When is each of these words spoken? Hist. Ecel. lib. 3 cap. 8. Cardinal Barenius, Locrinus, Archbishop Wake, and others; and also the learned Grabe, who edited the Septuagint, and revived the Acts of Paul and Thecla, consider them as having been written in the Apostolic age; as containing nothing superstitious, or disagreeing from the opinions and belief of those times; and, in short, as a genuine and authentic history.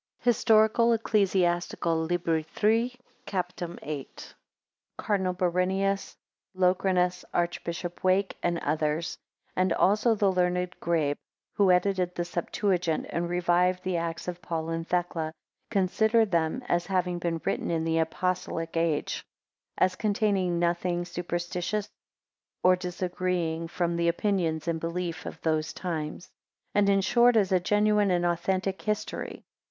Hist. 0.21 0.47
Ecel. 0.49 0.97
lib. 2.07 2.45
3 2.63 2.95
cap. 3.27 3.53
8. 3.83 4.33
Cardinal 4.97 5.33
Barenius, 5.35 6.15
Locrinus, 6.57 7.23
Archbishop 7.35 8.03
Wake, 8.03 8.35
and 8.41 8.57
others; 8.63 9.19
and 9.55 9.71
also 9.73 10.15
the 10.15 10.31
learned 10.31 10.73
Grabe, 10.79 11.17
who 11.53 11.69
edited 11.69 12.15
the 12.15 12.25
Septuagint, 12.25 13.05
and 13.11 13.29
revived 13.29 13.83
the 13.83 13.97
Acts 13.97 14.27
of 14.27 14.41
Paul 14.41 14.69
and 14.69 14.87
Thecla, 14.87 15.35
consider 15.69 16.25
them 16.25 16.63
as 16.67 16.87
having 16.87 17.19
been 17.19 17.39
written 17.45 17.69
in 17.69 17.83
the 17.83 17.99
Apostolic 17.99 18.75
age; 18.75 19.23
as 19.77 19.95
containing 19.95 20.57
nothing 20.57 21.05
superstitious, 21.05 21.87
or 22.63 22.75
disagreeing 22.75 23.67
from 23.67 23.95
the 23.97 24.07
opinions 24.07 24.67
and 24.67 24.79
belief 24.79 25.27
of 25.27 25.39
those 25.41 25.71
times; 25.73 26.27
and, 26.73 26.89
in 26.89 27.01
short, 27.01 27.35
as 27.35 27.51
a 27.51 27.59
genuine 27.59 28.09
and 28.09 28.25
authentic 28.25 28.81
history. 28.81 29.43